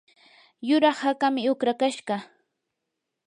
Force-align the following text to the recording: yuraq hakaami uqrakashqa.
yuraq 0.67 0.97
hakaami 1.03 1.41
uqrakashqa. 1.53 2.15